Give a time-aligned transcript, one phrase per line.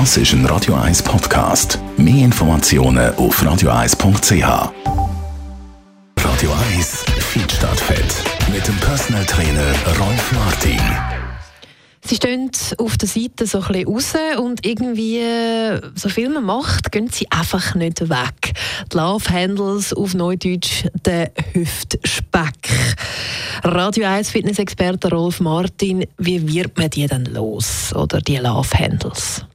[0.00, 1.78] Das ist ein Radio 1 Podcast.
[1.96, 4.72] Mehr Informationen auf radio1.ch.
[6.18, 8.16] Radio 1 Feedstadt Fett
[8.52, 10.80] mit dem Personal Trainer Rolf Martin.
[12.04, 15.22] Sie stehen auf der Seite so ein bisschen raus und irgendwie,
[15.94, 18.52] so viel man macht, gehen sie einfach nicht weg.
[18.92, 22.68] Die Love Handles, auf Neudeutsch der Hüftspeck.
[23.62, 27.94] Radio 1 Fitness-Experte Rolf Martin, wie wird man die denn los?
[27.94, 29.46] Oder die Love Handles?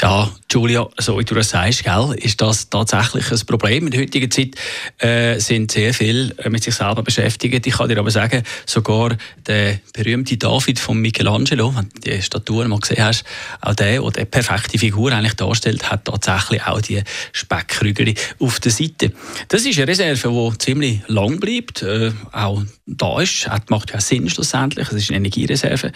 [0.00, 3.84] Ja, Julia, so wie du das sagst, gell, ist das tatsächlich ein Problem.
[3.84, 4.54] In der heutigen Zeit
[4.96, 7.66] äh, sind sehr viele äh, mit sich selber beschäftigt.
[7.66, 12.70] Ich kann dir aber sagen, sogar der berühmte David von Michelangelo, wenn du die Statuen
[12.70, 13.24] mal gesehen hast,
[13.60, 18.72] auch der, der die perfekte Figur eigentlich darstellt, hat tatsächlich auch die Speckkrügel auf der
[18.72, 19.12] Seite.
[19.48, 23.46] Das ist eine Reserve, die ziemlich lang bleibt, äh, auch da ist.
[23.46, 24.88] Das macht ja Sinn schlussendlich.
[24.88, 25.92] Es ist eine Energiereserve.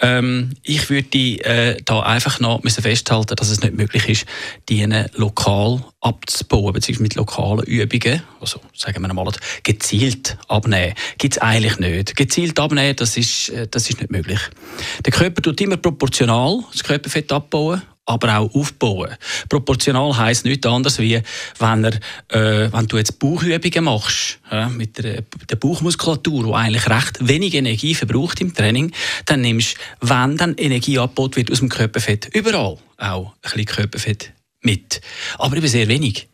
[0.00, 4.26] Ähm, ich würde äh, da einfach noch festhalten, dass es nicht möglich ist,
[4.68, 11.42] die lokal abzubauen, beziehungsweise mit lokalen Übungen, also sagen wir mal, gezielt abnehmen, gibt es
[11.42, 12.16] eigentlich nicht.
[12.16, 14.40] Gezielt abnehmen, das ist, äh, das ist nicht möglich.
[15.04, 19.16] Der Körper tut immer proportional das Körperfett abbauen aber auch aufbauen.
[19.48, 21.20] Proportional heisst nichts anderes wie,
[21.58, 21.94] wenn, er,
[22.28, 27.54] äh, wenn du jetzt Bauchübungen machst, ja, mit der, der Bauchmuskulatur, die eigentlich recht wenig
[27.54, 28.92] Energie verbraucht im Training,
[29.26, 33.64] dann nimmst du, wenn dann Energie abgebaut wird aus dem Körperfett, überall auch ein bisschen
[33.64, 34.32] Körperfett
[34.64, 35.00] mit.
[35.38, 36.28] Aber eben sehr wenig.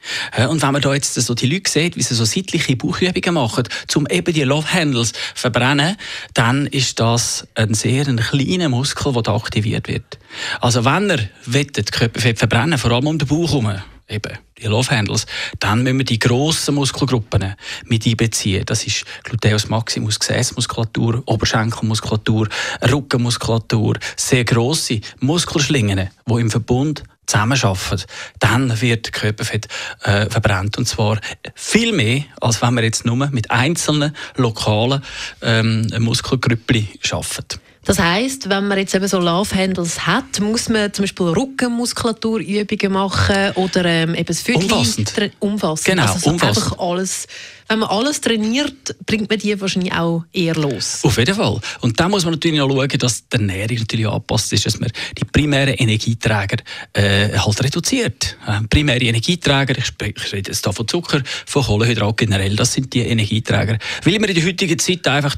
[0.49, 3.65] Und wenn man da jetzt so die Leute sieht, wie sie so seitliche Bauchübungen machen,
[3.95, 5.97] um eben die Love Handles verbrennen,
[6.35, 10.19] dann ist das ein sehr ein kleiner Muskel, der da aktiviert wird.
[10.61, 13.73] Also wenn er wettet, Körperfett verbrennen, vor allem um den Bauch herum,
[14.09, 15.27] eben die Love Handles,
[15.59, 17.55] dann müssen wir die grossen Muskelgruppen
[17.87, 18.65] mit einbeziehen.
[18.67, 22.49] Das ist Gluteus Maximus, Gesäßmuskulatur, Oberschenkelmuskulatur,
[22.91, 28.03] Rückenmuskulatur, sehr grosse Muskelschlingen, die im Verbund zusammenarbeiten,
[28.39, 29.69] dann wird Körperfett
[30.03, 30.79] äh, verbrannt.
[30.79, 31.19] Und zwar
[31.55, 35.03] viel mehr, als wenn man jetzt nur mit einzelnen lokalen
[35.43, 37.61] ähm, Muskelgrüppli arbeitet.
[37.85, 42.93] Das heißt, wenn man jetzt eben so Love Handles hat, muss man zum Beispiel Rückenmuskulaturübungen
[42.93, 45.33] machen oder ähm, eben das Viertel umfassend.
[45.39, 45.87] umfassend.
[45.87, 46.65] Genau, also so umfassend.
[46.67, 47.27] einfach alles
[47.71, 51.05] wenn man alles trainiert, bringt man die wahrscheinlich auch eher los.
[51.05, 51.61] Auf jeden Fall.
[51.81, 54.91] Und da muss man natürlich auch schauen, dass die Ernährung natürlich angepasst ist, dass man
[55.17, 56.57] die primären Energieträger
[56.95, 58.37] äh, halt reduziert.
[58.45, 62.93] Äh, primäre Energieträger, ich, ich rede jetzt da von Zucker, von Kohlenhydrat generell, das sind
[62.93, 63.79] die Energieträger.
[64.03, 65.37] Weil man in der heutigen Zeit einfach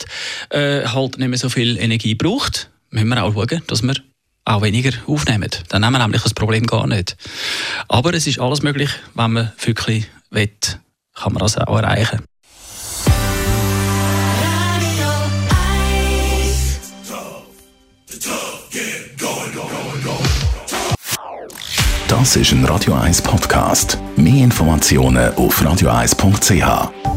[0.49, 3.95] äh, halt nicht mehr so viel Energie braucht, müssen wir auch schauen, dass wir
[4.45, 5.51] auch weniger aufnehmen.
[5.69, 7.17] Dann haben wir nämlich das Problem gar nicht.
[7.89, 10.51] Aber es ist alles möglich, wenn man wirklich will
[11.15, 12.21] kann man das auch erreichen.
[22.09, 23.99] Das ist ein Radio 1 Podcast.
[24.17, 27.12] Mehr Informationen auf radio1.ch.